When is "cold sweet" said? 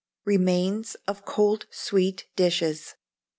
1.25-2.25